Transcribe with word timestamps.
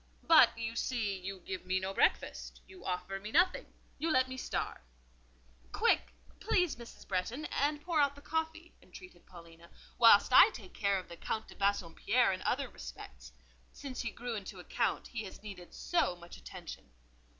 But, 0.23 0.57
you 0.57 0.75
see, 0.75 1.19
you 1.19 1.41
give 1.41 1.63
me 1.63 1.79
no 1.79 1.93
breakfast; 1.93 2.59
you 2.67 2.83
offer 2.83 3.19
me 3.19 3.31
nothing: 3.31 3.71
you 3.99 4.09
let 4.09 4.27
me 4.27 4.35
starve." 4.35 4.79
"Quick! 5.71 6.11
please, 6.39 6.75
Mrs. 6.75 7.07
Bretton, 7.07 7.45
and 7.45 7.79
pour 7.83 8.01
out 8.01 8.15
the 8.15 8.21
coffee," 8.23 8.73
entreated 8.81 9.27
Paulina, 9.27 9.69
"whilst 9.99 10.33
I 10.33 10.49
take 10.53 10.73
care 10.73 10.97
of 10.97 11.07
the 11.07 11.17
Count 11.17 11.47
de 11.49 11.55
Bassompierre 11.55 12.33
in 12.33 12.41
other 12.41 12.67
respects: 12.67 13.31
since 13.73 14.01
he 14.01 14.09
grew 14.09 14.33
into 14.33 14.59
a 14.59 14.63
Count, 14.63 15.05
he 15.09 15.23
has 15.25 15.43
needed 15.43 15.71
so 15.71 16.15
much 16.15 16.35
attention." 16.35 16.89